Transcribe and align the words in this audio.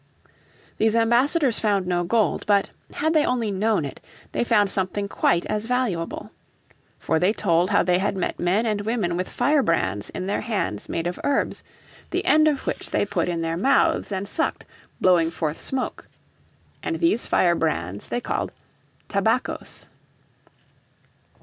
These 0.79 0.95
ambassadors 0.95 1.59
found 1.59 1.85
no 1.85 2.03
gold, 2.03 2.43
but, 2.47 2.71
had 2.95 3.13
they 3.13 3.23
only 3.23 3.51
known 3.51 3.85
it, 3.85 3.99
they 4.31 4.43
found 4.43 4.71
something 4.71 5.07
quite 5.07 5.45
as 5.45 5.65
valuable. 5.67 6.31
For 6.97 7.19
they 7.19 7.31
told 7.33 7.69
how 7.69 7.83
they 7.83 7.99
had 7.99 8.17
met 8.17 8.39
men 8.39 8.65
and 8.65 8.81
women 8.81 9.15
with 9.15 9.29
firebrands 9.29 10.09
in 10.09 10.25
their 10.25 10.41
hands 10.41 10.89
made 10.89 11.05
of 11.05 11.19
herbs, 11.23 11.63
the 12.09 12.25
end 12.25 12.47
of 12.47 12.65
which 12.65 12.89
they 12.89 13.05
put 13.05 13.29
in 13.29 13.41
their 13.41 13.57
mouths 13.57 14.11
and 14.11 14.27
sucked, 14.27 14.65
blowing 14.99 15.29
forth 15.29 15.59
smoke. 15.59 16.07
And 16.81 16.95
these 16.95 17.27
fire 17.27 17.53
brands 17.53 18.07
they 18.09 18.21
called 18.21 18.51
tabacos. 19.07 19.85